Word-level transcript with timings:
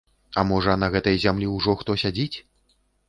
А 0.41 0.43
можа, 0.51 0.73
на 0.83 0.89
гэтай 0.95 1.21
зямлі 1.25 1.49
ўжо 1.57 1.77
хто 1.83 1.97
сядзіць? 2.05 2.37